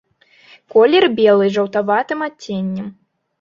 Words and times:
Колер 0.75 1.05
белы 1.19 1.45
з 1.51 1.53
жаўтаватым 1.59 2.25
адценнем. 2.29 2.91